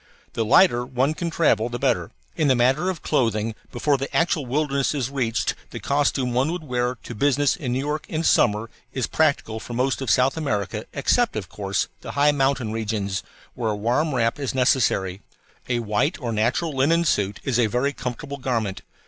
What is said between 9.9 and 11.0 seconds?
of South America,